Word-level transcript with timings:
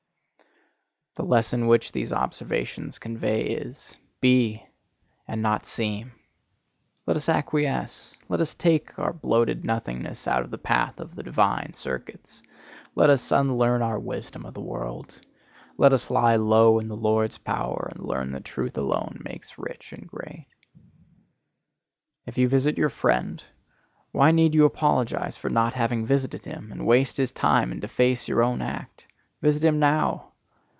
The 1.17 1.27
lesson 1.27 1.67
which 1.67 1.91
these 1.91 2.13
observations 2.13 2.97
convey 2.97 3.43
is, 3.43 3.99
Be, 4.21 4.65
and 5.27 5.41
not 5.41 5.65
seem. 5.67 6.13
Let 7.05 7.17
us 7.17 7.27
acquiesce. 7.29 8.17
Let 8.29 8.39
us 8.39 8.55
take 8.55 8.97
our 8.97 9.11
bloated 9.13 9.63
nothingness 9.65 10.25
out 10.27 10.41
of 10.41 10.49
the 10.51 10.57
path 10.57 10.99
of 11.01 11.13
the 11.13 11.21
divine 11.21 11.73
circuits. 11.73 12.41
Let 12.95 13.09
us 13.11 13.29
unlearn 13.31 13.81
our 13.83 13.99
wisdom 13.99 14.45
of 14.45 14.53
the 14.55 14.61
world. 14.61 15.19
Let 15.77 15.91
us 15.93 16.09
lie 16.09 16.37
low 16.37 16.79
in 16.79 16.87
the 16.87 16.95
Lord's 16.95 17.37
power 17.37 17.91
and 17.93 18.03
learn 18.03 18.31
that 18.31 18.45
truth 18.45 18.77
alone 18.77 19.21
makes 19.23 19.59
rich 19.59 19.91
and 19.93 20.07
great. 20.07 20.47
If 22.25 22.37
you 22.37 22.47
visit 22.47 22.77
your 22.77 22.89
friend, 22.89 23.43
why 24.13 24.31
need 24.31 24.55
you 24.55 24.63
apologize 24.65 25.37
for 25.37 25.49
not 25.49 25.73
having 25.75 26.05
visited 26.05 26.45
him, 26.45 26.71
and 26.71 26.87
waste 26.87 27.17
his 27.17 27.33
time 27.33 27.71
and 27.73 27.81
deface 27.81 28.27
your 28.29 28.41
own 28.41 28.61
act? 28.61 29.05
Visit 29.41 29.63
him 29.65 29.77
now. 29.77 30.29